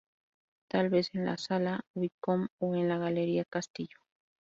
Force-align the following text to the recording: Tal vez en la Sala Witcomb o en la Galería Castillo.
Tal 0.67 0.89
vez 0.89 1.11
en 1.13 1.25
la 1.27 1.37
Sala 1.37 1.79
Witcomb 1.93 2.47
o 2.57 2.75
en 2.75 2.89
la 2.89 2.97
Galería 2.97 3.45
Castillo. 3.45 3.99